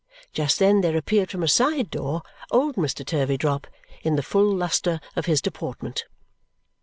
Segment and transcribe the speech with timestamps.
[0.33, 3.05] Just then there appeared from a side door old Mr.
[3.05, 3.67] Turveydrop,
[4.01, 6.05] in the full lustre of his deportment.